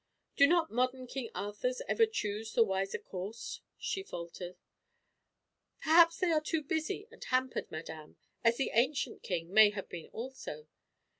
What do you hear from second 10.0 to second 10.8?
also.